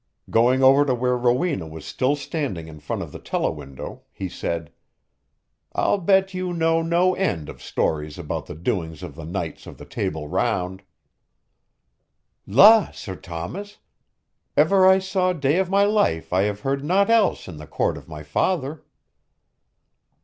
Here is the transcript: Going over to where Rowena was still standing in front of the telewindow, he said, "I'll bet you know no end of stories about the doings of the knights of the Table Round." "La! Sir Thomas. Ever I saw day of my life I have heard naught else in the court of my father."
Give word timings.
Going 0.31 0.63
over 0.63 0.83
to 0.83 0.95
where 0.95 1.15
Rowena 1.15 1.67
was 1.67 1.85
still 1.85 2.15
standing 2.15 2.67
in 2.67 2.79
front 2.79 3.03
of 3.03 3.11
the 3.11 3.19
telewindow, 3.19 4.01
he 4.11 4.29
said, 4.29 4.71
"I'll 5.73 5.99
bet 5.99 6.33
you 6.33 6.53
know 6.53 6.81
no 6.81 7.13
end 7.13 7.49
of 7.49 7.61
stories 7.61 8.17
about 8.17 8.47
the 8.47 8.55
doings 8.55 9.03
of 9.03 9.13
the 9.13 9.25
knights 9.25 9.67
of 9.67 9.77
the 9.77 9.85
Table 9.85 10.27
Round." 10.27 10.81
"La! 12.47 12.89
Sir 12.89 13.15
Thomas. 13.15 13.77
Ever 14.57 14.87
I 14.87 14.97
saw 14.97 15.33
day 15.33 15.59
of 15.59 15.69
my 15.69 15.83
life 15.83 16.33
I 16.33 16.45
have 16.49 16.61
heard 16.61 16.83
naught 16.83 17.11
else 17.11 17.47
in 17.47 17.57
the 17.57 17.67
court 17.67 17.95
of 17.95 18.07
my 18.07 18.23
father." 18.23 18.83